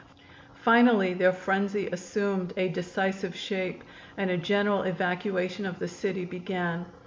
Finally 0.55 1.13
their 1.13 1.31
frenzy 1.31 1.87
assumed 1.91 2.53
a 2.57 2.67
decisive 2.69 3.35
shape 3.35 3.83
and 4.17 4.31
a 4.31 4.35
general 4.37 4.81
evacuation 4.81 5.63
of 5.63 5.77
the 5.77 5.87
city 5.87 6.25
began. 6.25 6.87